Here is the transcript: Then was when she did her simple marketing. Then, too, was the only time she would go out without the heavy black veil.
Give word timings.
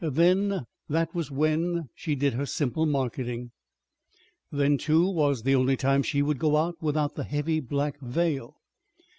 Then 0.03 0.65
was 1.13 1.29
when 1.29 1.89
she 1.93 2.15
did 2.15 2.33
her 2.33 2.47
simple 2.47 2.87
marketing. 2.87 3.51
Then, 4.51 4.79
too, 4.79 5.07
was 5.07 5.43
the 5.43 5.53
only 5.53 5.77
time 5.77 6.01
she 6.01 6.23
would 6.23 6.39
go 6.39 6.57
out 6.57 6.81
without 6.81 7.13
the 7.13 7.23
heavy 7.23 7.59
black 7.59 7.99
veil. 8.01 8.55